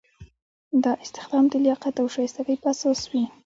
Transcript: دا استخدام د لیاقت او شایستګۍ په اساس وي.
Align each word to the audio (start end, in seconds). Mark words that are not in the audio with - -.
دا 0.83 0.91
استخدام 1.03 1.45
د 1.49 1.53
لیاقت 1.65 1.95
او 2.01 2.07
شایستګۍ 2.15 2.55
په 2.63 2.67
اساس 2.73 2.99
وي. 3.11 3.23